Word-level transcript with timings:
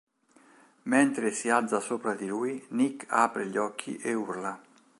Mentre 0.85 1.29
si 1.29 1.49
alza 1.51 1.79
sopra 1.79 2.15
di 2.15 2.25
lui, 2.25 2.65
Nick 2.69 3.05
apre 3.07 3.45
gli 3.45 3.57
occhi 3.57 3.97
e 3.97 4.15
urla. 4.15 4.59